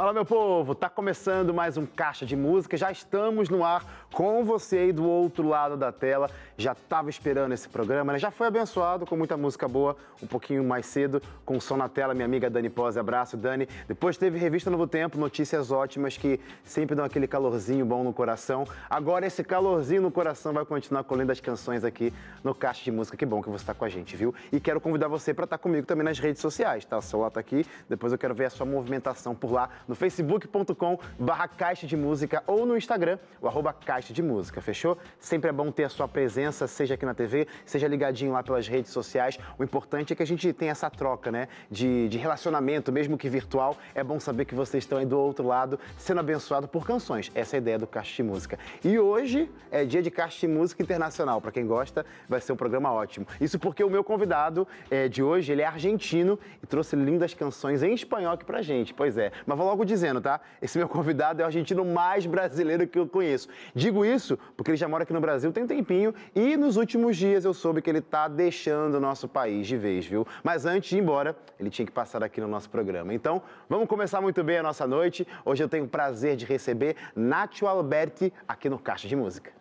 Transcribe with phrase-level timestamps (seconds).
[0.00, 0.74] Fala, meu povo!
[0.74, 2.74] Tá começando mais um Caixa de Música.
[2.74, 6.30] Já estamos no ar com você aí do outro lado da tela.
[6.56, 8.18] Já estava esperando esse programa, né?
[8.18, 11.88] Já foi abençoado com muita música boa, um pouquinho mais cedo, com o som na
[11.88, 12.12] tela.
[12.12, 13.68] Minha amiga Dani Pose, abraço, Dani.
[13.88, 18.66] Depois teve Revista Novo Tempo, notícias ótimas que sempre dão aquele calorzinho bom no coração.
[18.88, 23.16] Agora esse calorzinho no coração vai continuar colhendo as canções aqui no Caixa de Música.
[23.16, 24.34] Que bom que você está com a gente, viu?
[24.52, 26.98] E quero convidar você para estar tá comigo também nas redes sociais, tá?
[26.98, 30.98] O celular tá aqui, depois eu quero ver a sua movimentação por lá no facebook.com
[31.18, 34.96] barra Caixa de Música ou no Instagram, o arroba Caixa de Música, fechou?
[35.18, 38.66] Sempre é bom ter a sua presença, seja aqui na TV, seja ligadinho lá pelas
[38.66, 39.38] redes sociais.
[39.58, 41.48] O importante é que a gente tenha essa troca, né?
[41.70, 43.76] De, de relacionamento, mesmo que virtual.
[43.94, 47.30] É bom saber que vocês estão aí do outro lado, sendo abençoado por canções.
[47.34, 48.58] Essa é a ideia do Caixa de Música.
[48.82, 51.40] E hoje é dia de Caixa de Música Internacional.
[51.40, 53.26] Para quem gosta, vai ser um programa ótimo.
[53.40, 57.82] Isso porque o meu convidado é, de hoje, ele é argentino e trouxe lindas canções
[57.82, 58.94] em espanhol aqui pra gente.
[58.94, 59.32] Pois é.
[59.46, 60.40] Mas vou logo dizendo, tá?
[60.62, 63.48] Esse meu convidado é o argentino mais brasileiro que eu conheço.
[63.90, 67.16] Digo isso porque ele já mora aqui no Brasil tem um tempinho e nos últimos
[67.16, 70.24] dias eu soube que ele tá deixando o nosso país de vez, viu?
[70.44, 73.12] Mas antes de ir embora, ele tinha que passar aqui no nosso programa.
[73.12, 75.26] Então, vamos começar muito bem a nossa noite.
[75.44, 79.59] Hoje eu tenho o prazer de receber Nacho Alberti aqui no Caixa de Música.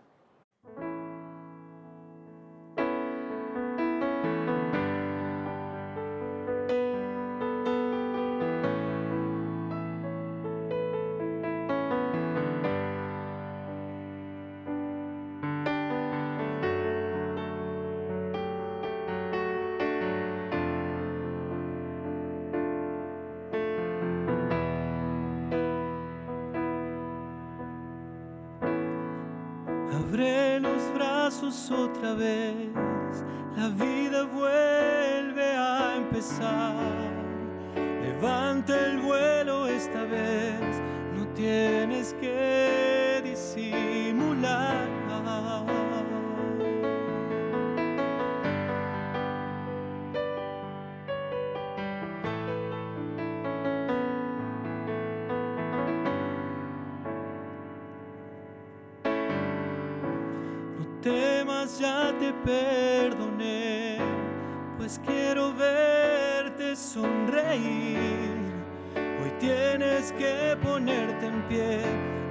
[32.00, 32.49] Otra vez,
[61.68, 63.98] ya te perdoné,
[64.78, 67.98] pues quiero verte sonreír.
[68.96, 71.82] Hoy tienes que ponerte en pie,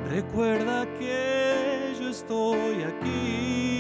[0.09, 3.78] recuerda que yo estoy aquí.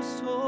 [0.00, 0.47] 주소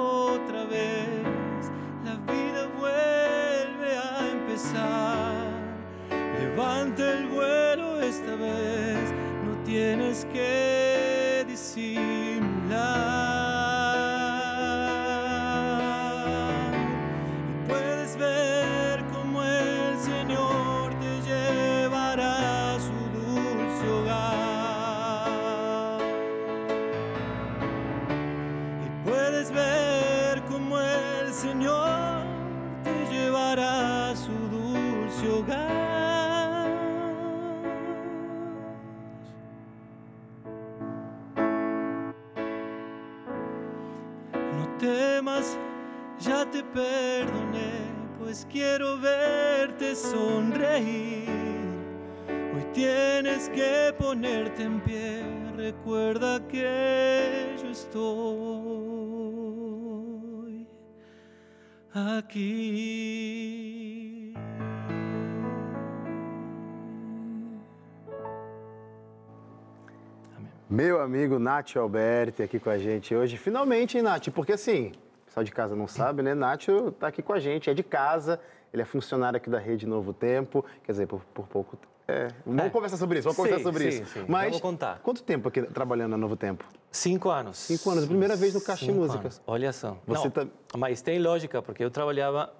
[70.70, 73.37] Meu amigo Nath Alberti aqui com a gente hoje.
[73.37, 74.28] Finalmente, hein, Nath?
[74.28, 76.32] Porque assim, o pessoal de casa não sabe, né?
[76.32, 76.67] Nath
[76.99, 78.38] tá aqui com a gente, é de casa,
[78.72, 81.76] ele é funcionário aqui da Rede Novo Tempo, quer dizer, por, por pouco.
[82.06, 82.70] É, vamos É.
[82.70, 84.12] conversar sobre isso, vamos Sim, conversar sobre sim, isso.
[84.12, 84.25] sim.
[84.28, 85.00] Mas Vamos contar.
[85.02, 86.64] quanto tempo aqui trabalhando na Novo Tempo?
[86.90, 87.56] Cinco anos.
[87.56, 89.20] Cinco anos, primeira vez no Caixa de Música.
[89.20, 89.43] Anos.
[89.46, 89.96] Olha só.
[90.06, 90.46] Você Não, tá...
[90.76, 92.52] Mas tem lógica, porque eu trabalhava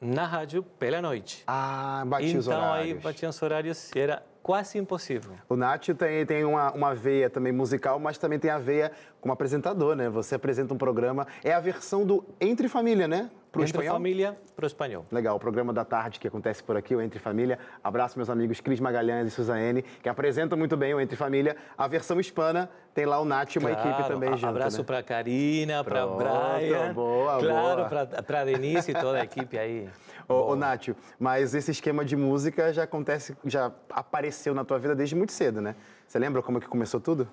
[0.00, 1.42] na rádio pela noite.
[1.46, 2.76] Ah, batia então os horários.
[2.86, 5.32] aí batiam os horários e era quase impossível.
[5.48, 9.32] O Nath tem, tem uma, uma veia também musical, mas também tem a veia como
[9.32, 10.08] apresentador, né?
[10.08, 13.30] Você apresenta um programa, é a versão do Entre Família, né?
[13.50, 13.94] Pro Entre espanhol?
[13.94, 15.04] família para o espanhol.
[15.10, 17.58] Legal, o programa da tarde que acontece por aqui, o Entre Família.
[17.82, 21.56] Abraço meus amigos Cris Magalhães e Suzane, que apresentam muito bem o Entre Família.
[21.76, 24.84] A versão hispana tem lá o Nath e uma Claro, equipe também junto, Abraço né?
[24.84, 26.92] para Karina, para Brian.
[26.92, 28.06] boa, claro, boa.
[28.22, 29.88] para Denise e toda a equipe aí.
[30.28, 30.88] Ô, ô Nath,
[31.18, 35.60] mas esse esquema de música já acontece, já apareceu na tua vida desde muito cedo,
[35.62, 35.74] né?
[36.06, 37.26] Você lembra como é que começou tudo?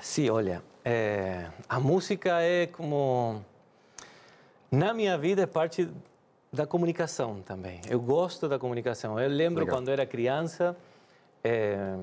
[0.00, 3.42] Sim, olha, é, a música é como.
[4.70, 5.88] Na minha vida é parte
[6.52, 7.80] da comunicação também.
[7.88, 9.18] Eu gosto da comunicação.
[9.18, 9.76] Eu lembro Legal.
[9.76, 10.76] quando era criança,
[11.42, 11.96] é,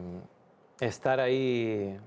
[0.82, 2.00] estar aí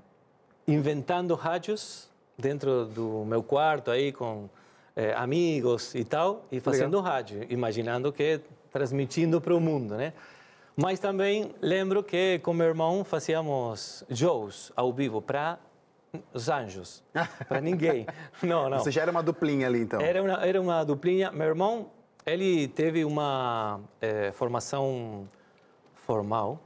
[0.67, 4.49] inventando rádios dentro do meu quarto aí com
[4.95, 8.39] é, amigos e tal e fazendo rádio, imaginando que
[8.71, 10.13] transmitindo para o mundo, né?
[10.75, 15.57] Mas também lembro que com meu irmão fazíamos shows ao vivo para
[16.33, 17.03] os anjos,
[17.47, 18.05] para ninguém.
[18.43, 18.79] Não, não.
[18.79, 19.99] Você já era uma duplinha ali, então?
[19.99, 21.29] Era uma, era uma duplinha.
[21.31, 21.87] Meu irmão,
[22.25, 25.27] ele teve uma eh, formação
[25.93, 26.59] formal,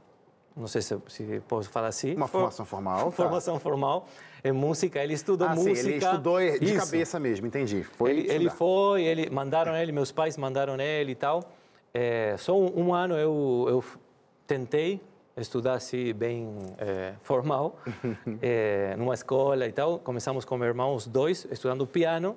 [0.56, 2.14] não sei se, se posso falar assim.
[2.14, 3.12] Uma For- formação formal, tá.
[3.12, 4.06] Formação formal
[4.44, 5.02] em música.
[5.02, 5.88] Ele estudou Ah, sim, música.
[5.88, 6.76] ele estudou de Isso.
[6.76, 7.82] cabeça mesmo, entendi.
[7.82, 11.42] Foi Ele, ele foi, ele mandaram ele, meus pais mandaram ele e tal.
[11.92, 13.84] É, só um, um ano eu, eu
[14.46, 15.00] tentei
[15.36, 16.48] estudar assim bem
[16.78, 17.78] é, formal,
[18.42, 19.98] é, numa escola e tal.
[19.98, 22.36] Começamos com meu irmão, os dois, estudando piano,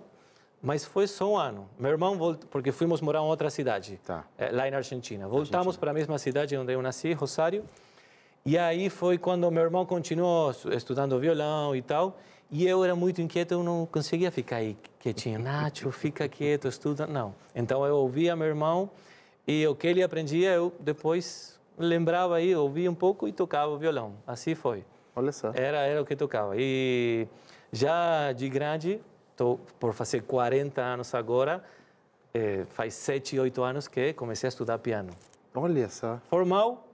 [0.62, 1.68] mas foi só um ano.
[1.78, 4.24] Meu irmão voltou, porque fomos morar em outra cidade, Tá.
[4.38, 5.28] é, lá na Argentina.
[5.28, 7.64] Voltamos para a mesma cidade onde eu nasci, Rosário.
[8.46, 12.18] E aí foi quando meu irmão continuou estu- estudando violão e tal.
[12.52, 15.40] E eu era muito inquieto, eu não conseguia ficar aí quietinho.
[15.40, 17.08] Nacho, fica quieto, estuda.
[17.08, 17.34] Não.
[17.56, 18.90] Então eu ouvia meu irmão
[19.48, 23.78] e o que ele aprendia eu depois lembrava aí, ouvia um pouco e tocava o
[23.78, 24.14] violão.
[24.28, 24.84] Assim foi.
[25.16, 25.52] Olha só.
[25.56, 26.54] Era, era o que tocava.
[26.58, 27.28] E
[27.72, 29.00] já de grande,
[29.32, 31.64] estou por fazer 40 anos agora,
[32.34, 35.10] eh, faz 7, 8 anos que comecei a estudar piano.
[35.56, 36.20] Olha só.
[36.30, 36.86] Formal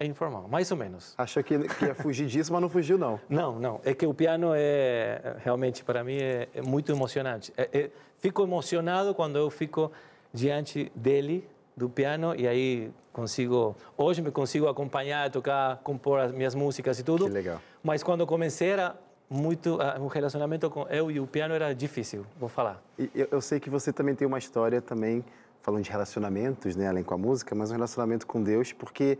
[0.00, 1.14] e informal, mais ou menos.
[1.18, 3.18] Achou que, que ia fugir disso, mas não fugiu, não.
[3.28, 3.80] Não, não.
[3.84, 7.52] É que o piano é realmente para mim é, é muito emocionante.
[7.56, 9.90] É- é- fico emocionado quando eu fico
[10.32, 16.54] diante dele do piano e aí consigo hoje me consigo acompanhar, tocar, compor as minhas
[16.54, 17.24] músicas e tudo.
[17.26, 17.60] Que legal.
[17.82, 18.96] Mas quando comecei era
[19.28, 22.80] muito ah, um relacionamento com eu e o piano era difícil, vou falar.
[22.98, 25.24] E eu, eu sei que você também tem uma história também,
[25.60, 29.18] falando de relacionamentos, né, além com a música, mas um relacionamento com Deus, porque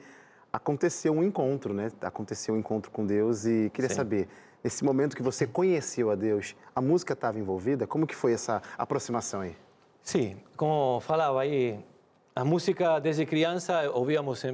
[0.53, 1.91] aconteceu um encontro, né?
[2.03, 3.97] Aconteceu um encontro com Deus e queria Sim.
[3.97, 4.29] saber,
[4.63, 7.87] nesse momento que você conheceu a Deus, a música estava envolvida?
[7.87, 9.57] Como que foi essa aproximação aí?
[10.03, 11.79] Sim, como falava aí,
[12.35, 14.53] a música desde criança ouvíamos em-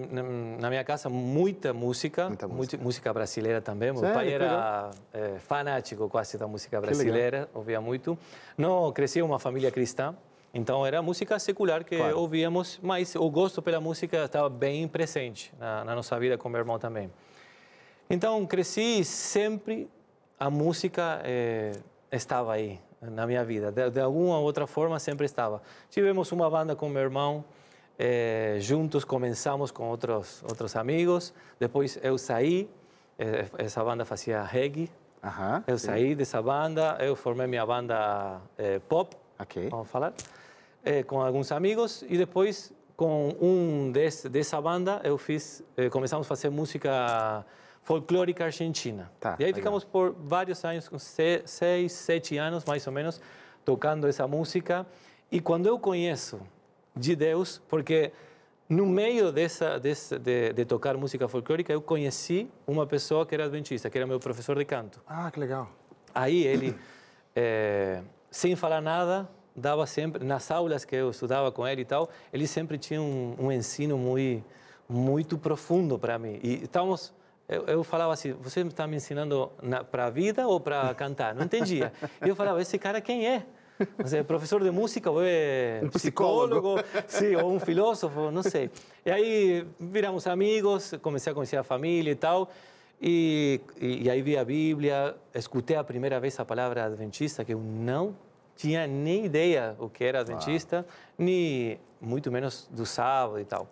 [0.58, 2.82] na minha casa muita música, Muita música.
[2.82, 3.92] música brasileira também.
[3.92, 4.14] Meu Sério?
[4.14, 8.18] pai era eh, fanático quase da música brasileira, ouvia muito.
[8.58, 10.16] Não cresci em uma família cristã,
[10.54, 12.18] então era música secular que Claro.
[12.20, 16.60] ouvíamos, mas o gosto pela música estava bem presente na, na nossa vida com meu
[16.60, 17.10] irmão também.
[18.08, 19.90] Então cresci sempre
[20.38, 21.72] a música eh,
[22.12, 23.72] estava aí na minha vida.
[23.72, 25.60] De, de alguma outra forma sempre estava.
[25.90, 27.44] Tivemos uma banda com meu irmão,
[27.98, 31.34] eh, juntos começamos com outros outros amigos.
[31.58, 32.70] Depois eu saí,
[33.18, 34.88] eh, essa banda fazia reggae.
[35.66, 35.86] Eu sim.
[35.86, 38.42] saí dessa banda, eu formei minha banda
[38.90, 39.70] pop, Ok.
[39.70, 40.12] vamos falar,
[40.84, 46.26] eh, com alguns amigos e depois com um desse, dessa banda eu fiz, eh, começamos
[46.26, 47.44] a fazer música
[47.82, 49.10] folclórica argentina.
[49.20, 49.58] Tá, e aí legal.
[49.58, 50.90] ficamos por vários anos,
[51.44, 53.20] seis, sete anos mais ou menos,
[53.64, 54.86] tocando essa música.
[55.30, 56.40] E quando eu conheço
[56.96, 58.12] de Deus, porque
[58.68, 63.44] no meio dessa, dessa de, de tocar música folclórica eu conheci uma pessoa que era
[63.44, 65.02] adventista, que era meu professor de canto.
[65.06, 65.68] Ah, que legal.
[66.14, 66.74] Aí ele,
[67.34, 68.00] eh,
[68.30, 72.46] sem falar nada, dava sempre nas aulas que eu estudava com ele e tal, ele
[72.46, 74.44] sempre tinha um, um ensino muito
[74.86, 76.38] muito profundo para mim.
[76.42, 77.12] E estávamos
[77.48, 79.50] eu, eu falava assim, você está me ensinando
[79.90, 81.34] para a vida ou para cantar?
[81.34, 81.92] Não entendia.
[82.24, 83.44] E eu falava, esse cara quem é?
[83.98, 86.76] Você é professor de música ou é Um psicólogo.
[87.06, 88.70] Sim, ou um filósofo, não sei.
[89.04, 92.48] E aí viramos amigos, comecei a conhecer a família e tal.
[93.02, 97.52] E, e, e aí vi a Bíblia, escutei a primeira vez a palavra adventista, que
[97.52, 98.16] eu não
[98.56, 100.86] tinha nem ideia o que era adventista,
[101.18, 103.68] nem muito menos do sábado e tal.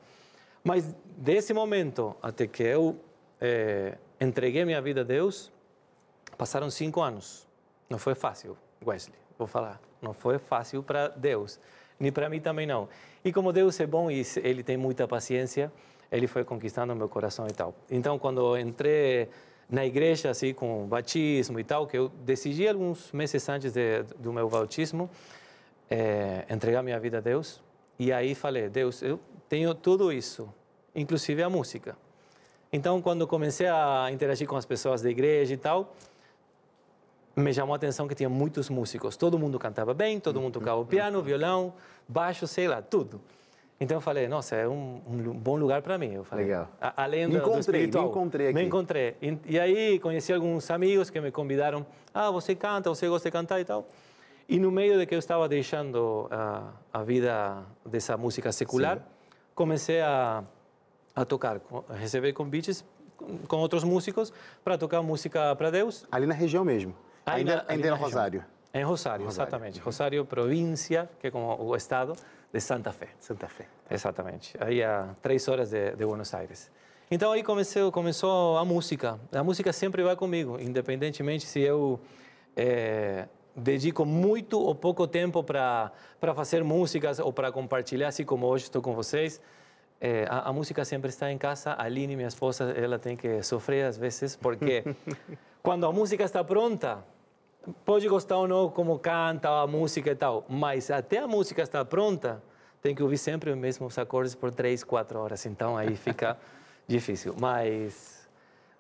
[0.65, 2.97] Mas desse momento até que eu
[3.41, 5.53] eh, entreguei minha vida a Deus,
[6.37, 7.49] passaram cinco anos.
[7.89, 9.81] Não foi fácil, Wesley, vou falar.
[10.01, 11.61] Não foi fácil para Deus,
[11.99, 12.89] nem para mim também não.
[13.25, 15.73] E como Deus é bom e ele tem muita paciência,
[16.11, 17.75] ele foi conquistando meu coração e tal.
[17.91, 19.29] Então, quando entrei
[19.73, 24.31] na igreja, assim, com batismo e tal, que eu decidi alguns meses antes de, do
[24.31, 25.09] meu batismo,
[25.91, 27.62] é, entregar minha vida a Deus.
[27.99, 30.47] E aí falei, Deus, eu tenho tudo isso,
[30.95, 31.97] inclusive a música.
[32.71, 35.97] Então, quando comecei a interagir com as pessoas da igreja e tal,
[37.35, 39.17] me chamou a atenção que tinha muitos músicos.
[39.17, 41.73] Todo mundo cantava bem, todo mundo tocava piano, violão,
[42.07, 43.23] baixo, sei lá, tudo.
[43.83, 46.12] Então eu falei, nossa, é um, um bom lugar para mim.
[46.12, 46.69] Eu falei, Legal.
[46.81, 48.05] A, além me encontrei, do espiritual.
[48.05, 48.55] Me encontrei aqui.
[48.55, 49.17] Me encontrei.
[49.21, 51.85] E, e, aí conheci alguns amigos que me convidaram.
[52.15, 53.89] Ah, você canta, você gosta de cantar e tal.
[54.49, 59.03] E no meio de que eu estava deixando a, a vida dessa música secular, Sim.
[59.53, 60.45] comecei a,
[61.17, 62.85] a tocar, a receber convites
[63.49, 66.07] com outros músicos para tocar música para Deus.
[66.12, 66.95] Ali na região mesmo.
[67.27, 68.45] Ainda, ainda, ainda Rosário.
[68.75, 69.81] Em Rosário, Rosário, exatamente.
[69.81, 72.14] Rosário, província, que é como o estado
[72.52, 73.09] de Santa Fé.
[73.19, 73.67] Santa Fé.
[73.91, 74.57] Exatamente.
[74.59, 76.71] Aí a três horas de, de Buenos Aires.
[77.11, 79.21] Então aí comecei, começou a música.
[79.31, 82.00] A música sempre vai comigo, independentemente se eu
[82.57, 88.47] é, dedico muito ou pouco tempo para para fazer músicas ou para compartilhar, assim como
[88.47, 89.41] hoje estou com vocês.
[90.00, 91.73] É, a, a, música sempre está em casa.
[91.73, 94.83] A Aline, minha esposa, ela tem que sofrer às vezes, porque
[95.62, 97.05] quando a música está pronta,
[97.85, 101.85] pode gostar ou não como canta a música e tal, mas até a música estar
[101.85, 102.42] pronta,
[102.81, 105.47] tem que ouvir sempre os mesmos acordes por três, quatro horas.
[105.47, 106.37] Então aí fica
[106.87, 107.35] difícil.
[107.38, 108.28] Mas,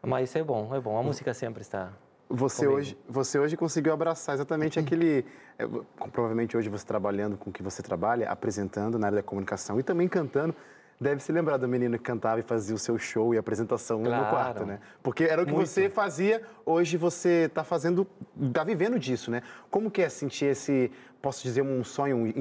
[0.02, 0.98] mas é bom, é bom.
[0.98, 1.92] A música sempre está.
[2.28, 5.24] Você hoje, você hoje conseguiu abraçar exatamente aquele.
[5.58, 5.66] É,
[6.10, 9.82] provavelmente hoje você trabalhando com o que você trabalha, apresentando na área da comunicação e
[9.82, 10.54] também cantando
[11.02, 14.24] deve se lembrar do menino que cantava e fazia o seu show e apresentação claro.
[14.24, 14.80] no quarto, né?
[15.02, 15.66] Porque era o que Muito.
[15.66, 18.06] você fazia, hoje você está fazendo,
[18.40, 19.42] está vivendo disso, né?
[19.70, 20.90] Como que é sentir esse,
[21.20, 22.32] posso dizer, um sonho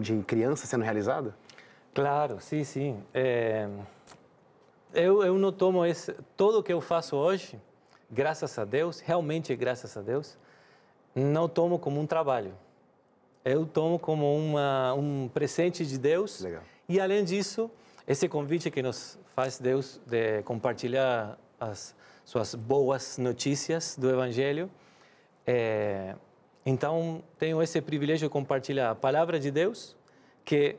[0.00, 1.34] de criança sendo realizado?
[1.94, 3.02] Claro, sim, sim.
[3.12, 3.68] É...
[4.94, 6.14] Eu, eu não tomo esse...
[6.36, 7.60] Tudo que eu faço hoje,
[8.10, 10.38] graças a Deus, realmente graças a Deus,
[11.14, 12.52] não tomo como um trabalho.
[13.44, 16.40] Eu tomo como uma, um presente de Deus.
[16.40, 16.62] Legal.
[16.88, 17.70] E, além disso,
[18.08, 24.70] esse convite que nos faz Deus de compartilhar as suas boas notícias do Evangelho.
[25.46, 26.14] É,
[26.64, 29.94] então, tenho esse privilégio de compartilhar a palavra de Deus,
[30.42, 30.76] que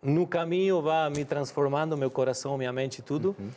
[0.00, 3.34] no caminho vai me transformando meu coração, minha mente, tudo.
[3.36, 3.50] Uhum.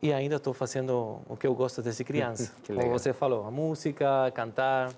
[0.00, 2.54] E ainda estou fazendo o que eu gosto desde criança.
[2.64, 4.92] Como você falou, a música, cantar,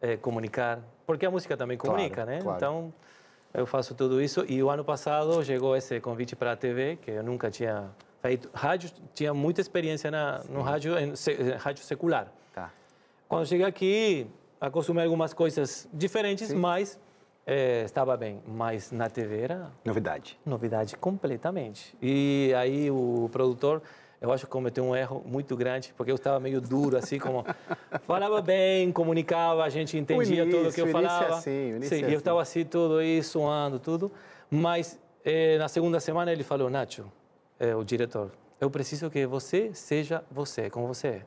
[0.00, 0.78] é, comunicar.
[1.04, 2.40] Porque a música também comunica, claro, né?
[2.40, 2.56] Claro.
[2.56, 2.94] Então,
[3.52, 7.10] eu faço tudo isso e o ano passado chegou esse convite para a TV que
[7.10, 7.90] eu nunca tinha
[8.20, 8.48] feito.
[8.52, 12.32] Rádio tinha muita experiência na, no rádio, em, se, rádio secular.
[12.54, 12.70] Tá.
[13.28, 14.26] Quando cheguei aqui,
[14.60, 16.56] acostumei algumas coisas diferentes, Sim.
[16.56, 16.98] mas
[17.46, 18.42] é, estava bem.
[18.46, 20.38] Mas na TV era novidade.
[20.44, 21.96] Novidade completamente.
[22.02, 23.82] E aí o produtor
[24.20, 27.44] eu acho que cometeu um erro muito grande, porque eu estava meio duro, assim, como
[28.02, 31.24] falava bem, comunicava, a gente entendia início, tudo o que eu falava.
[31.24, 32.12] É assim, o Sim, é assim.
[32.12, 34.10] eu estava assim, tudo isso, suando, tudo.
[34.50, 37.04] Mas eh, na segunda semana ele falou, Nacho,
[37.60, 41.22] eh, o diretor, eu preciso que você seja você, como você é.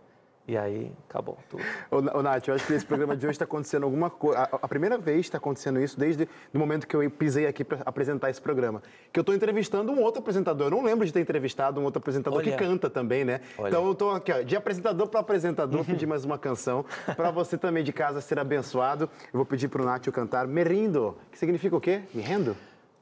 [0.47, 1.63] E aí, acabou tudo.
[1.89, 4.41] Ô, Nath, eu acho que nesse programa de hoje está acontecendo alguma coisa.
[4.51, 8.29] A, primeira vez está acontecendo isso desde o momento que eu pisei aqui para apresentar
[8.29, 8.81] esse programa.
[9.13, 10.67] Que eu estou entrevistando um outro apresentador.
[10.67, 12.51] Eu não lembro de ter entrevistado um outro apresentador Olha.
[12.51, 13.41] que canta também, né?
[13.57, 13.69] Olha.
[13.69, 15.85] Então eu estou aqui, ó, de apresentador para apresentador, uhum.
[15.85, 16.83] pedir mais uma canção.
[17.15, 21.17] Para você também de casa ser abençoado, eu vou pedir para o Nath cantar Merindo,
[21.31, 22.01] que significa o quê?
[22.13, 22.57] Me rendo?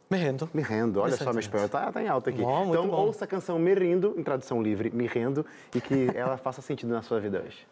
[0.10, 0.50] Me rendo.
[0.54, 1.00] Me rendo.
[1.02, 2.42] Olha só, meu espanhol tá, tá em alta aqui.
[2.42, 2.96] Bom, então, bom.
[2.96, 6.90] ouça a canção Me Rindo, em tradução livre, Me Rendo, e que ela faça sentido
[6.90, 7.68] na sua vida hoje.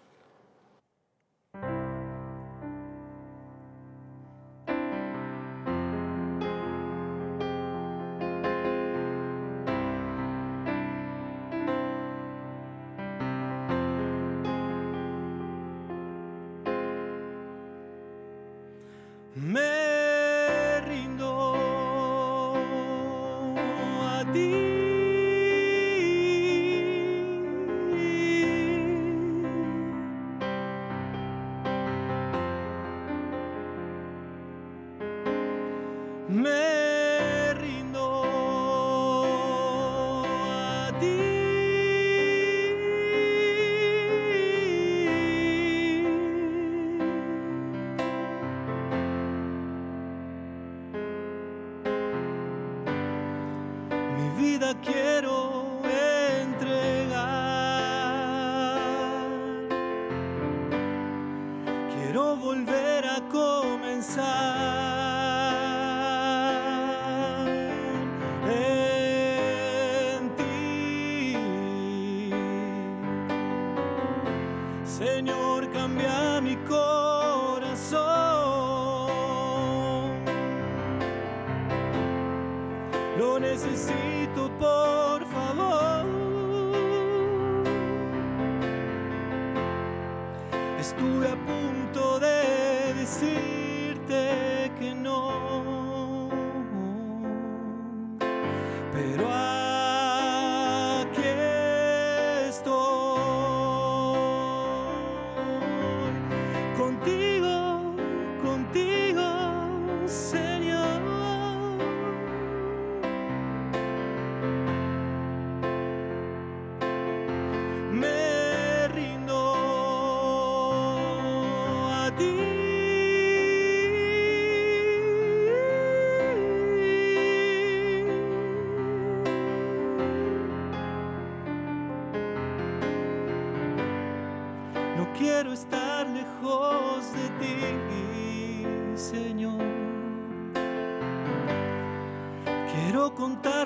[143.18, 143.57] Contar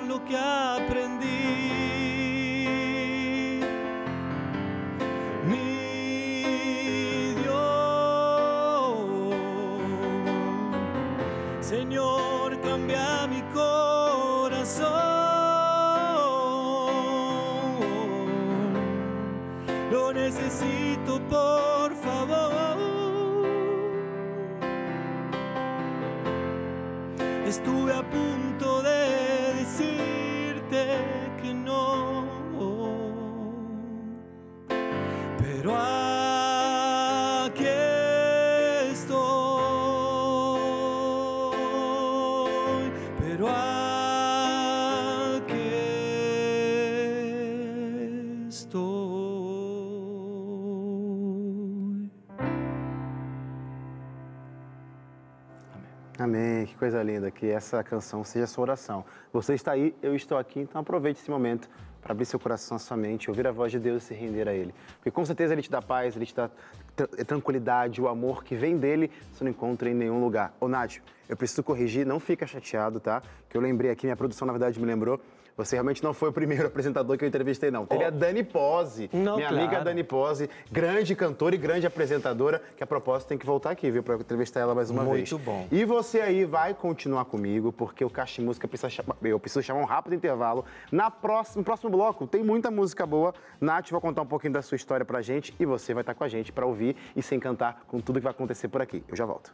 [56.22, 59.04] Amém, que coisa linda, que essa canção seja sua oração.
[59.32, 61.68] Você está aí, eu estou aqui, então aproveite esse momento
[62.00, 64.54] para abrir seu coração, sua mente, ouvir a voz de Deus e se render a
[64.54, 64.72] Ele.
[64.98, 66.48] Porque com certeza Ele te dá paz, Ele te dá
[66.94, 70.54] tra- tranquilidade, o amor que vem dele, você não encontra em nenhum lugar.
[70.60, 73.20] Ô, Nádio, eu preciso corrigir, não fica chateado, tá?
[73.48, 75.20] Que eu lembrei aqui, minha produção na verdade me lembrou,
[75.56, 77.86] você realmente não foi o primeiro apresentador que eu entrevistei, não.
[77.86, 79.64] Teve a Dani Pose, Não, minha claro.
[79.64, 83.90] amiga Dani Pose, grande cantora e grande apresentadora, que a propósito tem que voltar aqui,
[83.90, 85.30] viu, para entrevistar ela mais uma vez.
[85.30, 85.66] Muito bom.
[85.70, 89.62] E você aí vai continuar comigo, porque o Caixa de Música precisa chamar, eu preciso
[89.62, 90.64] chamar um rápido intervalo.
[90.90, 93.34] Na próxima, no próximo bloco tem muita música boa.
[93.60, 96.24] Nath vai contar um pouquinho da sua história pra gente e você vai estar com
[96.24, 99.04] a gente para ouvir e se encantar com tudo que vai acontecer por aqui.
[99.08, 99.52] Eu já volto.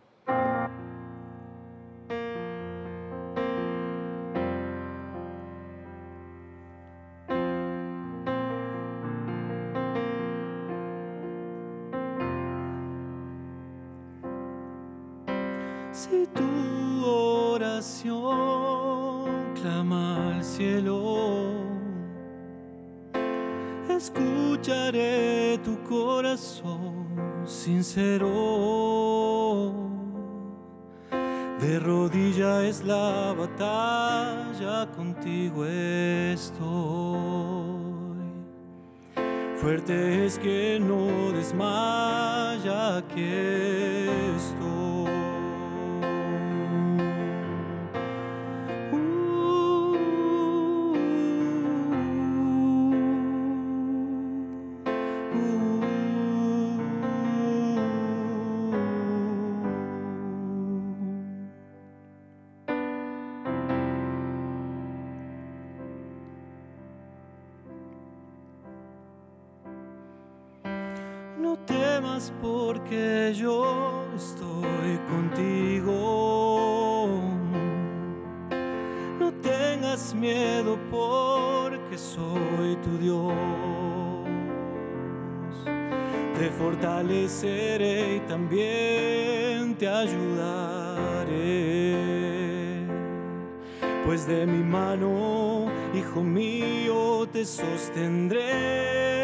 [27.68, 28.32] Sincero.
[31.60, 36.56] De rodilla es la batalla, contigo estoy.
[39.60, 43.97] Fuerte es que no desmaya que
[72.88, 75.90] porque yo estoy contigo.
[79.20, 83.34] No tengas miedo porque soy tu Dios.
[86.38, 91.26] Te fortaleceré y también te ayudaré.
[94.06, 99.17] Pues de mi mano, hijo mío, te sostendré.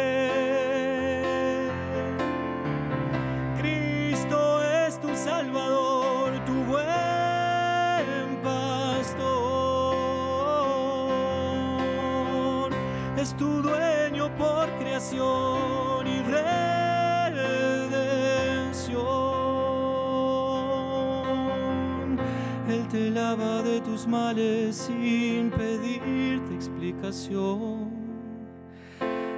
[22.67, 28.05] Él te lava de tus males sin pedirte explicación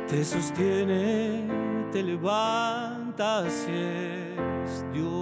[0.07, 1.43] te sostiene,
[1.91, 5.16] te levanta si es Dios.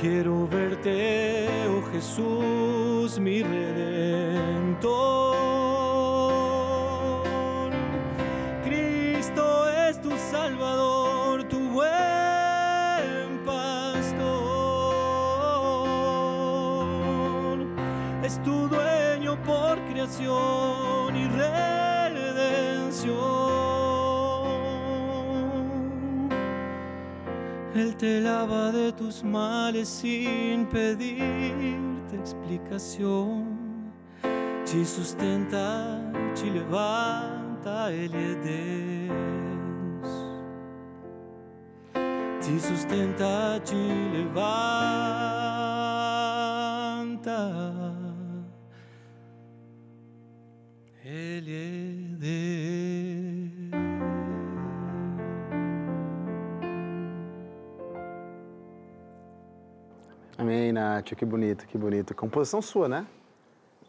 [0.00, 4.90] Quiero verte, oh Jesús, mi redentor.
[8.64, 14.30] Cristo es tu Salvador, tu buen pastor.
[18.24, 22.60] Es tu dueño por creación y redención.
[27.74, 33.92] Él te lava de tus males sin pedirte explicación.
[34.64, 36.00] Ci sustenta,
[36.34, 40.10] ci levanta, Ele é Deus.
[42.40, 43.76] Te sustenta, te
[44.12, 44.60] levanta.
[61.00, 61.14] Nath.
[61.14, 62.14] Que bonito, que bonito.
[62.14, 63.06] Composição sua, né?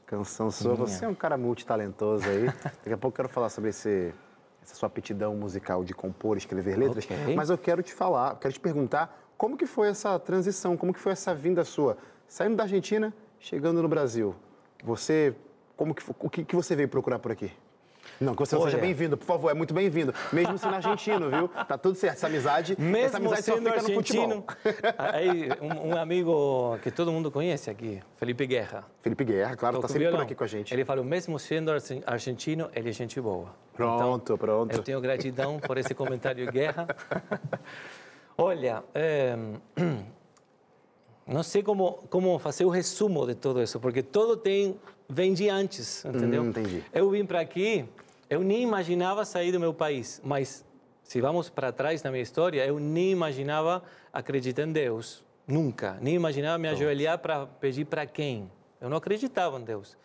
[0.05, 0.73] Canção sua.
[0.73, 0.87] Minha.
[0.87, 2.45] Você é um cara multitalentoso aí.
[2.45, 4.13] Daqui a pouco eu quero falar sobre esse,
[4.61, 7.05] essa sua aptidão musical de compor, escrever letras.
[7.05, 7.35] Ok.
[7.35, 10.99] Mas eu quero te falar, quero te perguntar como que foi essa transição, como que
[10.99, 11.97] foi essa vinda sua?
[12.27, 14.35] Saindo da Argentina, chegando no Brasil.
[14.83, 15.35] Você,
[15.75, 17.51] como que, o que, que você veio procurar por aqui?
[18.19, 20.13] Não, que você seja bem-vindo, por favor, é muito bem-vindo.
[20.31, 21.47] Mesmo sendo argentino, viu?
[21.47, 22.17] Tá tudo certo.
[22.17, 24.45] Essa amizade, essa Mesmo amizade só sendo fica no argentino, futebol.
[24.97, 28.83] aí um, um amigo que todo mundo conhece aqui, Felipe Guerra.
[29.01, 30.73] Felipe Guerra, claro, toca tá sempre por aqui com a gente.
[30.73, 33.47] Ele falou, mesmo sendo argen- argentino, ele é gente boa.
[33.73, 34.75] Pronto, pronto.
[34.75, 36.87] Eu tenho gratidão por esse comentário, Guerra.
[38.37, 39.35] Olha, eh,
[41.27, 44.79] não sei como, como fazer o resumo de tudo isso, porque tudo tem,
[45.11, 46.41] vem de antes, entendeu?
[46.41, 46.83] Hum, entendi.
[46.93, 47.85] Eu vim para aqui,
[48.29, 50.65] eu nem imaginava sair do meu país, mas
[51.03, 55.97] se vamos para trás na minha história, eu nem imaginava acreditar em Deus, nunca.
[56.01, 58.49] Nem imaginava me ajoelhar para pedir para quem.
[58.79, 59.97] Eu não acreditava em Deus.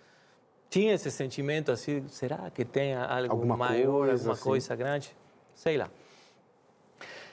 [0.69, 4.43] Tinha esse sentimento assim, será que tem algo Alguma maior, coisa, alguma assim.
[4.43, 5.17] coisa grande?
[5.55, 5.89] Sei lá.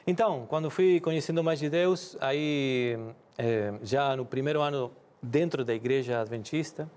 [0.06, 3.00] Então, quando fui conhecendo mais de Deus, aí
[3.36, 6.88] é, já no primeiro ano dentro da igreja adventista,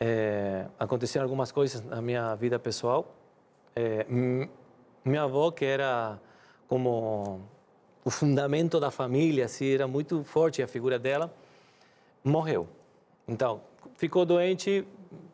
[0.00, 3.14] é, aconteceram algumas coisas na minha vida pessoal.
[3.76, 4.06] É,
[5.04, 6.18] minha avó, que era
[6.66, 7.40] como
[8.04, 11.32] o fundamento da família, assim, era muito forte a figura dela,
[12.24, 12.66] morreu.
[13.28, 13.60] Então,
[13.94, 14.86] ficou doente,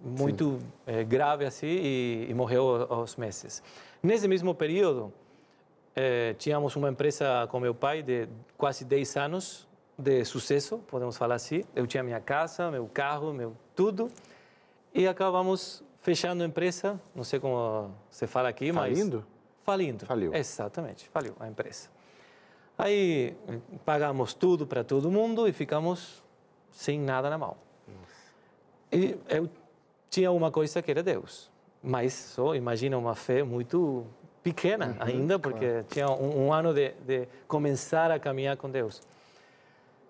[0.02, 3.62] muito é, grave assim, e, e, morreu aos meses.
[4.02, 5.12] Nesse mesmo período,
[5.94, 11.36] é, tínhamos uma empresa com meu pai de quase 10 anos de sucesso, podemos falar
[11.36, 11.64] assim.
[11.74, 14.10] Eu tinha minha casa, meu carro, meu tudo,
[14.96, 18.74] e acabamos fechando a empresa, não sei como se fala aqui, Falindo?
[18.74, 18.98] mas...
[18.98, 19.26] Falindo?
[19.62, 20.06] Falindo.
[20.06, 20.34] Faliu.
[20.34, 21.90] Exatamente, faliu a empresa.
[22.78, 23.36] Aí
[23.84, 26.24] pagamos tudo para todo mundo e ficamos
[26.70, 27.56] sem nada na mão.
[28.90, 29.50] E eu
[30.08, 31.50] tinha uma coisa que era Deus,
[31.82, 34.06] mas só imagina uma fé muito
[34.42, 35.86] pequena uhum, ainda, porque claro.
[35.90, 39.02] tinha um, um ano de, de, começar a caminhar com Deus.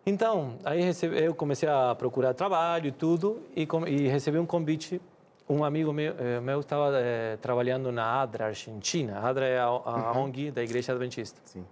[0.08, 0.82] Então, aí
[1.20, 5.00] eu comecei a procurar trabalho e tudo, e, e recebi um convite.
[5.48, 9.18] Um amigo meu, eh, meu estava é, trabalhando na ADRA, Argentina.
[9.18, 10.24] A ADRA é a, a uhum.
[10.24, 11.40] ONG da Igreja Adventista.
[11.44, 11.64] Sim.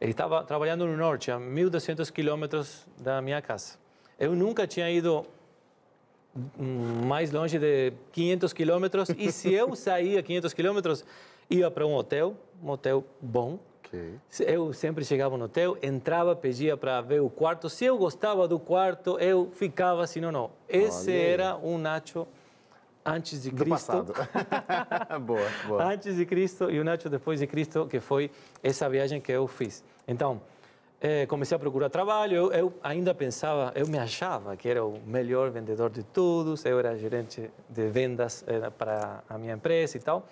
[0.00, 3.78] Ele estava trabalhando no norte, a 1.200 quilômetros da minha casa.
[4.18, 5.24] Eu nunca tinha ido
[7.06, 11.04] mais longe de 500 quilômetros e se eu saía 500 quilômetros,
[11.48, 13.58] ia para um hotel, um hotel bom.
[13.88, 14.14] Okay.
[14.46, 17.70] Eu sempre chegava no hotel, entrava, pedia para ver o quarto.
[17.70, 20.50] Se eu gostava do quarto, eu ficava, se não, não.
[20.68, 21.22] Esse Olha.
[21.22, 22.26] era um Nacho
[23.04, 24.04] antes de Cristo.
[24.04, 24.14] Do passado.
[25.24, 25.84] boa, boa.
[25.84, 28.30] Antes de Cristo e o Nacho depois de Cristo, que foi
[28.62, 29.82] essa viagem que eu fiz.
[30.06, 30.40] Então,
[31.00, 32.34] é, comecei a procurar trabalho.
[32.34, 36.62] Eu, eu, ainda pensava, eu me achava que era o melhor vendedor de todos.
[36.66, 40.26] Eu era gerente de vendas é, para a minha empresa e tal.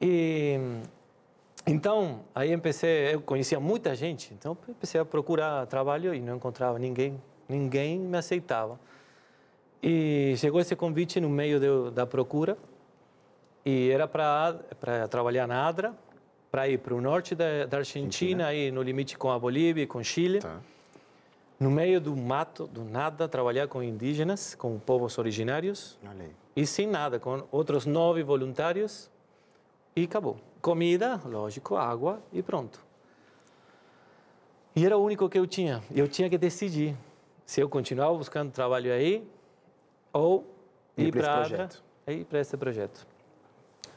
[0.00, 0.58] E
[1.66, 4.32] então aí comecei, eu conhecia muita gente.
[4.32, 7.20] Então comecei a procurar trabalho e não encontrava ninguém.
[7.48, 8.78] Ninguém me aceitava.
[9.82, 12.56] E chegou esse convite no meio de, da procura
[13.64, 15.94] e era para trabalhar na Adra
[16.50, 19.86] para ir para o norte da, da Argentina, aí no limite com a Bolívia e
[19.86, 20.38] com Chile.
[20.38, 20.60] Tá.
[21.58, 25.98] No meio do mato, do nada, trabalhar com indígenas, com povos originários.
[26.54, 29.10] E sem nada, com outros nove voluntários.
[29.94, 30.38] E acabou.
[30.60, 32.84] Comida, lógico, água e pronto.
[34.74, 35.82] E era o único que eu tinha.
[35.94, 36.96] Eu tinha que decidir
[37.44, 39.26] se eu continuava buscando trabalho aí
[40.12, 40.44] ou
[40.96, 43.06] ir, ir para esse projeto.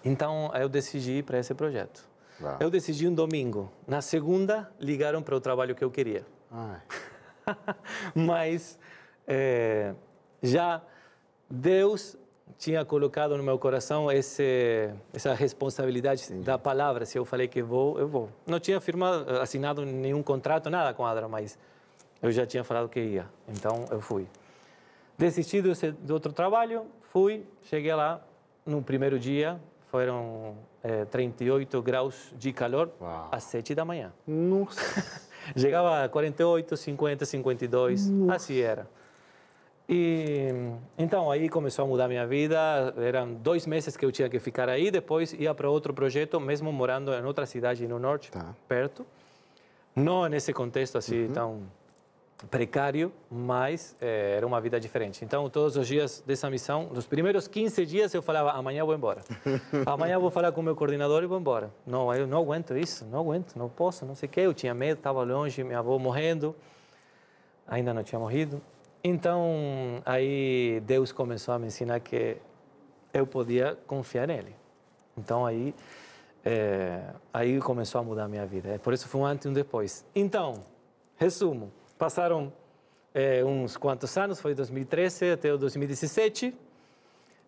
[0.05, 2.07] Então, eu decidi ir para esse projeto.
[2.59, 3.69] Eu decidi um domingo.
[3.85, 6.25] Na segunda, ligaram para o trabalho que eu queria.
[8.15, 8.79] Mas
[9.27, 9.93] é,
[10.41, 10.81] já
[11.49, 12.17] Deus
[12.57, 16.43] tinha colocado no meu coração esse, essa responsabilidade Entendi.
[16.43, 17.05] da palavra.
[17.05, 18.29] Se eu falei que vou, eu vou.
[18.45, 21.57] Não tinha firmado, assinado nenhum contrato, nada com a Adra, mas
[22.21, 23.25] eu já tinha falado que ia.
[23.47, 24.27] Então eu fui.
[25.17, 28.21] Desisti do, do outro trabalho, fui, cheguei lá
[28.65, 33.29] no primeiro dia, foram é, 38 graus de calor Uau.
[33.31, 34.13] às 7 da manhã.
[34.25, 35.29] Nossa!
[35.57, 38.35] Chegava a 48, 50, 52, Nossa.
[38.35, 38.87] assim era.
[39.91, 40.49] E
[40.99, 42.93] então aí começou a mudar minha vida.
[42.95, 44.91] Eram dois meses que eu tinha que ficar aí.
[44.91, 48.53] Depois ia para outro projeto, mesmo morando em outra cidade no norte, tá.
[48.67, 49.03] perto.
[49.95, 51.33] Não nesse contexto assim uhum.
[51.33, 51.61] tão
[52.51, 55.25] precário, mas é, era uma vida diferente.
[55.25, 59.21] Então, todos os dias dessa missão, nos primeiros 15 dias eu falava, amanhã vou embora.
[59.85, 61.71] amanhã vou falar com o meu coordenador e vou embora.
[61.85, 64.41] Não, eu não aguento isso, não aguento, não posso, não sei o quê.
[64.41, 66.55] Eu tinha medo, estava longe, minha avó morrendo,
[67.67, 68.61] ainda não tinha morrido.
[69.03, 72.37] Então, aí Deus começou a me ensinar que
[73.13, 74.53] eu podia confiar nele.
[75.17, 75.73] Então, aí,
[76.43, 78.77] é, aí começou a mudar a minha vida.
[78.79, 80.05] Por isso foi um antes e um depois.
[80.13, 80.63] Então,
[81.15, 81.71] resumo.
[81.97, 82.51] Passaram
[83.13, 86.53] é, uns quantos anos, foi 2013 até 2017,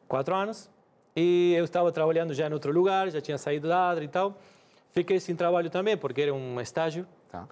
[0.08, 0.70] quatro anos.
[1.16, 4.38] E eu estava trabalhando já em outro lugar, já tinha saído da ADRA e tal.
[4.92, 7.06] Fiquei sem trabalho também, porque era um estágio.
[7.30, 7.48] Tá.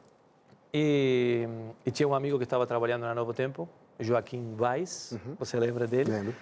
[0.73, 1.47] E,
[1.85, 3.67] e, tinha um amigo que estava trabalhando na Novo Tempo,
[3.99, 5.35] Joaquim Weiss, uhum.
[5.39, 6.11] você lembra dele?
[6.11, 6.35] Lembro.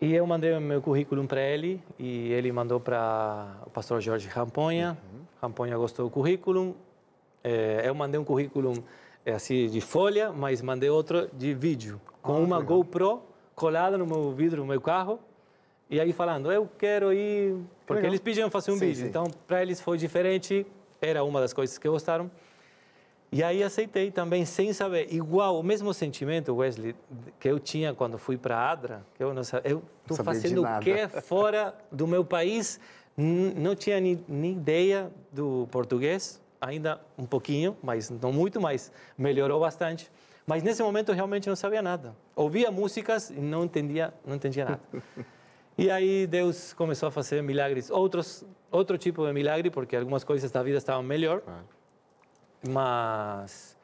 [0.00, 4.98] E eu mandei meu currículo para ele e ele mandou para o pastor Jorge Ramponha.
[5.12, 5.20] Uhum.
[5.40, 6.76] Ramponha gostou do currículo.
[7.42, 8.74] É, eu mandei um currículo
[9.24, 12.76] é assim de folha, mas mandei outro de vídeo, com ah, uma legal.
[12.76, 13.22] GoPro
[13.56, 15.18] colada no meu vidro do meu carro.
[15.88, 17.56] E aí falando, eu quero ir.
[17.86, 18.10] Porque legal.
[18.10, 19.02] eles pediam fazer um sim, vídeo.
[19.02, 19.08] Sim.
[19.08, 20.66] Então, para eles foi diferente,
[21.00, 22.30] era uma das coisas que gostaram.
[23.36, 25.12] E aí aceitei também, sem saber.
[25.12, 26.96] Igual, o mesmo sentimento, Wesley,
[27.38, 29.72] que eu tinha quando fui para Adra, que eu não sabia.
[29.72, 32.80] Eu estou fazendo o que fora do meu país?
[33.14, 39.60] Não tinha nem, nem ideia do português ainda um pouquinho, mas não muito, mas melhorou
[39.60, 40.10] bastante.
[40.46, 42.16] Mas nesse momento realmente não sabia nada.
[42.34, 44.80] Ouvia músicas e não entendia, não entendia nada.
[45.78, 50.50] E aí Deus começou a fazer milagres, outros, outro tipo de milagre, porque algumas coisas
[50.50, 51.42] da vida estavam melhor.
[52.68, 53.76] Mas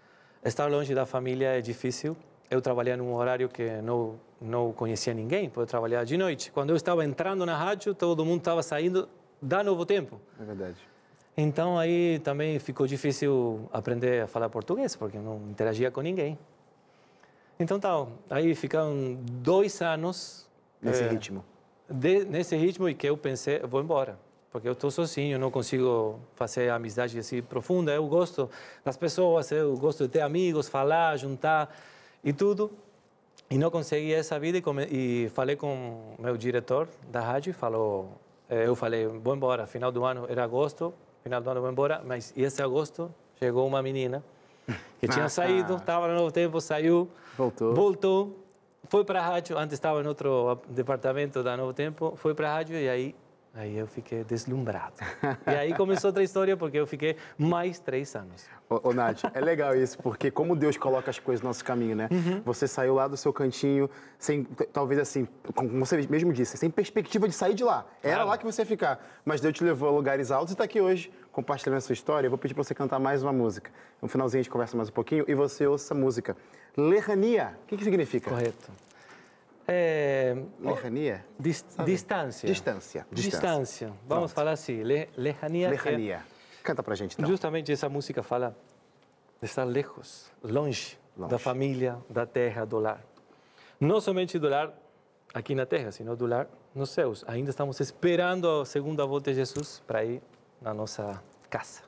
[0.44, 2.16] estar longe da família é difícil.
[2.50, 6.50] Eu trabalhava num horário que não não conhecia ninguém, porque eu trabalhava de noite.
[6.50, 9.08] Quando eu estava entrando na rádio, todo mundo estava saindo
[9.40, 10.20] da Novo Tempo.
[10.40, 10.76] É verdade.
[11.36, 16.36] Então aí também ficou difícil aprender a falar português, porque eu não interagia com ninguém.
[17.58, 20.48] Então tá, aí ficaram dois anos
[20.80, 21.44] Nesse é, ritmo.
[21.88, 24.18] de- nesse ritmo e que eu pensei, eu vou embora,
[24.52, 27.90] porque eu estou sozinho, não consigo fazer amizade assim profunda.
[27.92, 28.50] Eu gosto
[28.84, 31.74] das pessoas, eu gosto de ter amigos, falar, juntar
[32.22, 32.70] e tudo.
[33.50, 38.12] E não consegui essa vida e, come- e falei com meu diretor da rádio falou,
[38.48, 42.02] eh, eu falei, vou embora, final do ano, era agosto, final do ano vou embora,
[42.04, 44.22] mas esse agosto chegou uma menina
[45.00, 47.74] que tinha saído, estava no novo tempo, saiu, Voltou.
[47.74, 48.38] voltou,
[48.88, 52.54] foi para a rádio, antes estava em outro departamento da Novo Tempo, foi para a
[52.54, 53.14] rádio e aí,
[53.54, 54.94] aí eu fiquei deslumbrado.
[55.46, 58.46] e aí começou outra história, porque eu fiquei mais três anos.
[58.68, 61.94] Ô, ô Nath, é legal isso, porque como Deus coloca as coisas no nosso caminho,
[61.94, 62.08] né?
[62.44, 67.28] Você saiu lá do seu cantinho, sem, talvez assim, como você mesmo disse, sem perspectiva
[67.28, 67.84] de sair de lá.
[68.02, 68.28] Era Claro.
[68.30, 69.04] lá que você ia ficar.
[69.24, 72.26] Mas Deus te levou a lugares altos e está aqui hoje, compartilhando a sua história.
[72.26, 73.70] Eu vou pedir para você cantar mais uma música.
[74.00, 76.36] No finalzinho a gente conversa mais um pouquinho e você ouça a música.
[76.76, 78.30] Lerrania, o que, que significa?
[78.30, 78.70] Correto.
[79.66, 81.24] É, Lerrania?
[81.38, 82.46] dis- distância.
[82.48, 83.06] Distância.
[83.12, 83.86] Distância.
[83.88, 84.28] Vamos Pronto.
[84.30, 85.68] falar assim, le, lejania.
[85.70, 86.22] que é Lerrania.
[86.62, 87.26] Canta pra gente então.
[87.28, 88.56] Justamente essa música fala
[89.40, 91.30] de estar lejos, longe, Longe.
[91.30, 93.00] da família, da terra, do lar.
[93.80, 94.72] Não somente do lar
[95.34, 97.24] aqui na terra, sino do lar nos céus.
[97.26, 100.22] Ainda estamos esperando a segunda volta de Jesus para ir
[100.60, 101.20] na nossa
[101.50, 101.82] casa.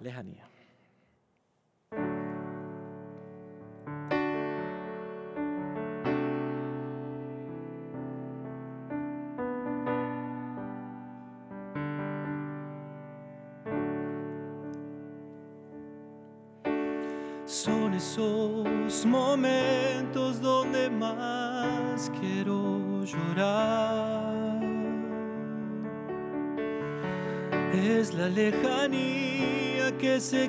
[0.00, 0.42] Lejania.
[30.32, 30.48] Se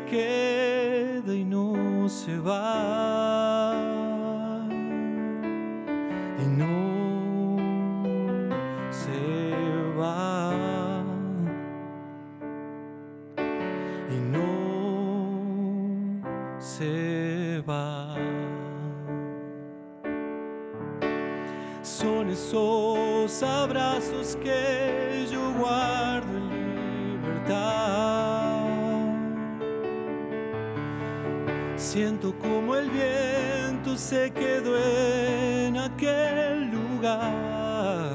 [31.75, 38.13] Siento como el viento se quedó en aquel lugar,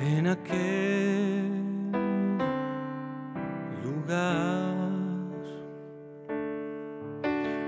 [0.00, 1.90] en aquel
[3.84, 4.74] lugar,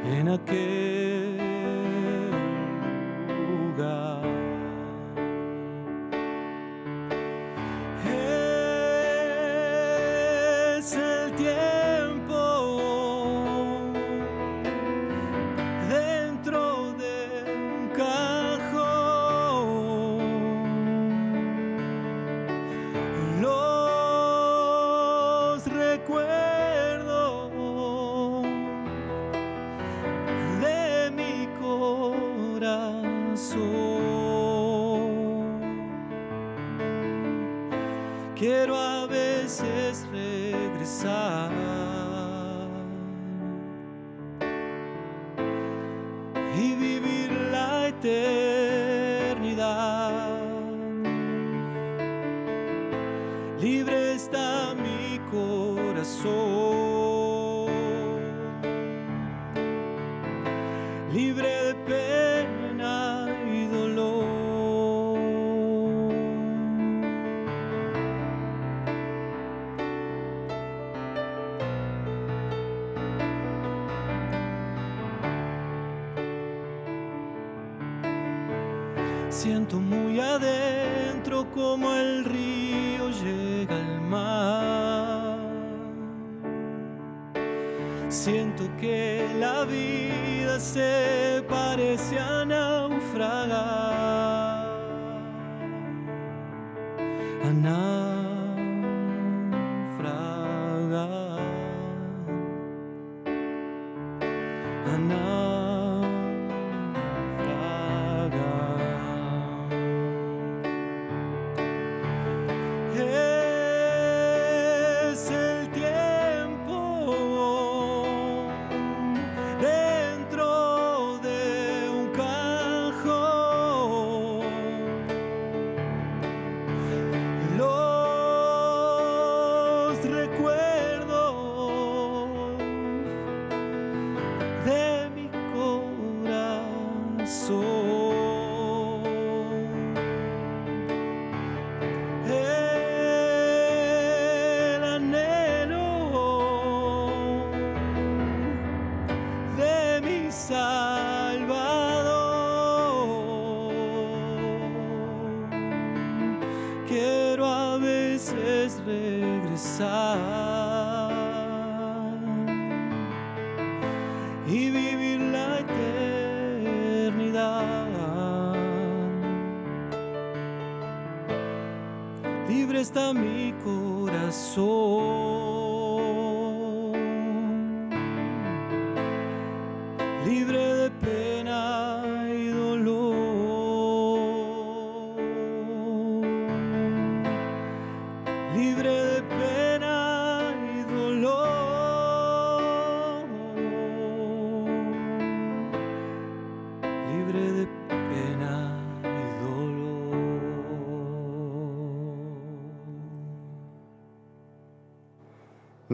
[0.04, 1.07] en aquel
[61.12, 61.67] libre de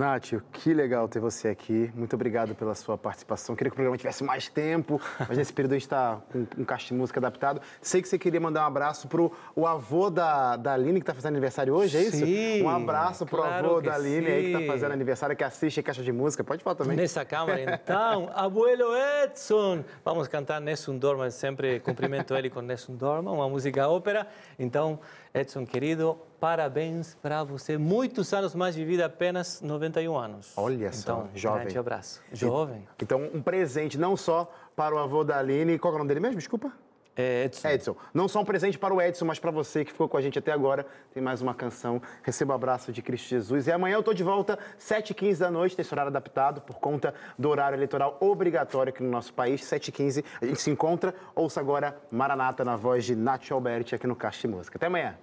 [0.04, 1.90] Nath, que legal ter você aqui.
[1.94, 3.56] Muito obrigado pela sua participação.
[3.56, 6.64] Queria que o programa tivesse mais tempo, mas nesse período a gente está com um
[6.64, 7.58] caixa de música adaptado.
[7.80, 11.14] Sei que você queria mandar um abraço pro o avô da, da Aline, que está
[11.14, 12.18] fazendo aniversário hoje, é isso?
[12.18, 14.66] Sim, Um abraço pro claro avô da Aline aí que está sim.
[14.66, 16.44] fazendo aniversário, que assiste a caixa de música.
[16.44, 16.98] Pode falar também.
[16.98, 19.84] Nessa câmara, então, abuelo Edson.
[20.04, 24.26] Vamos cantar Nessun Dorma, sempre cumprimento ele com Nessun Dorma, uma música ópera.
[24.58, 25.00] Então,
[25.32, 27.78] Edson, querido, parabéns para você.
[27.78, 30.52] Muitos anos mais de vida, apenas 91 anos.
[30.58, 31.60] Olha só, então, jovem.
[31.62, 32.22] grande abraço.
[32.34, 32.86] Jovem.
[33.02, 35.78] Então, um presente não só para o avô da Aline.
[35.78, 36.36] Qual é o nome dele mesmo?
[36.36, 36.70] Desculpa.
[37.16, 37.68] É, Edson.
[37.68, 37.96] Edson.
[38.12, 40.38] Não só um presente para o Edson, mas para você que ficou com a gente
[40.38, 40.84] até agora.
[41.14, 42.02] Tem mais uma canção.
[42.22, 43.66] Receba o abraço de Cristo Jesus.
[43.66, 47.48] E amanhã eu estou de volta, 7h15 da noite, nesse horário adaptado, por conta do
[47.48, 49.62] horário eleitoral obrigatório aqui no nosso país.
[49.62, 51.14] 7h15 a gente se encontra.
[51.34, 54.76] Ouça agora Maranata na voz de Nath Alberti aqui no Caixa de Música.
[54.76, 55.16] Até amanhã.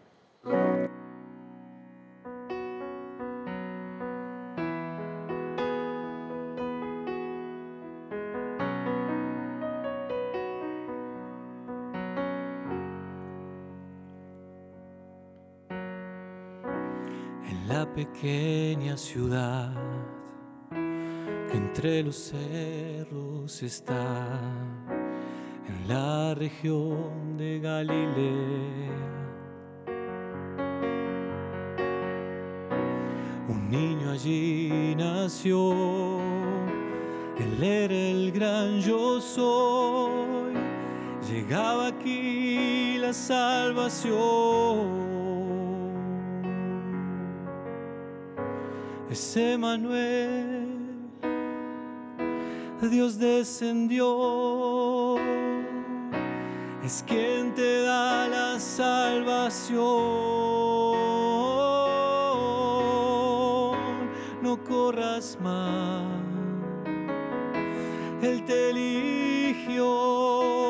[18.05, 19.71] Pequeña ciudad
[20.71, 24.39] que entre los cerros está,
[25.67, 28.97] en la región de Galilea.
[33.47, 35.73] Un niño allí nació,
[37.37, 40.55] él era el gran yo soy,
[41.29, 45.10] llegaba aquí la salvación.
[49.11, 50.77] Es Emanuel,
[52.89, 55.17] Dios descendió,
[56.81, 59.81] es quien te da la salvación.
[64.41, 66.07] No corras más,
[68.21, 70.60] Él te eligió.